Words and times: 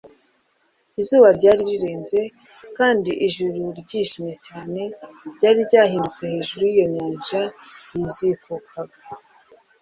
Izuba 1.01 1.27
ryari 1.37 1.61
ryarenze, 1.67 2.19
kandi 2.77 3.11
ijuru 3.27 3.61
ryijimye 3.81 4.35
cyane 4.47 4.81
ryari 5.35 5.59
ryahindutse 5.67 6.21
hejuru 6.33 6.63
y'iyo 6.71 6.85
nyanja 6.95 7.41
yizikukaga. 7.95 8.99